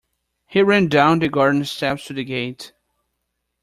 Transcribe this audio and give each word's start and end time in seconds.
He 0.47 0.63
ran 0.63 0.87
down 0.87 1.19
the 1.19 1.29
garden 1.29 1.63
steps 1.63 2.07
to 2.07 2.13
the 2.13 2.23
gate. 2.23 2.73